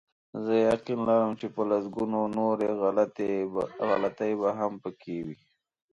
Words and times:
زه 0.43 0.53
یقین 0.69 0.99
لرم 1.09 1.31
چې 1.39 1.47
په 1.55 1.61
لسګونو 1.69 2.19
نورې 2.37 2.69
غلطۍ 3.89 4.31
به 4.41 4.49
هم 4.59 4.73
پکې 4.83 5.17
وي. 5.25 5.37